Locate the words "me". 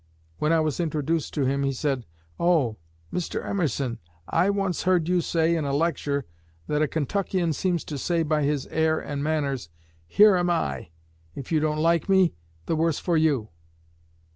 12.09-12.33